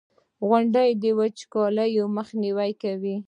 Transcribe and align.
•غونډۍ 0.47 0.89
د 1.03 1.03
وچکالۍ 1.19 1.91
مخنیوی 2.17 2.71
کوي. 2.81 3.15